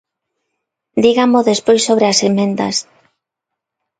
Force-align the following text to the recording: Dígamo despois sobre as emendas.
Dígamo 1.03 1.47
despois 1.51 1.81
sobre 1.87 2.05
as 2.11 2.19
emendas. 2.29 2.75